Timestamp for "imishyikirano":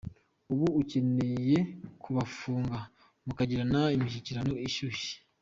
3.95-4.53